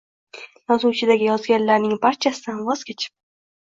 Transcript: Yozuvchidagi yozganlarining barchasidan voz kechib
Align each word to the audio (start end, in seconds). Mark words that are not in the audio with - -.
Yozuvchidagi 0.73 1.29
yozganlarining 1.29 2.03
barchasidan 2.09 2.69
voz 2.73 2.87
kechib 2.93 3.19